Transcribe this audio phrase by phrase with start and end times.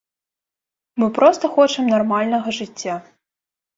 [1.03, 2.95] Мы проста хочам нармальнага жыцця.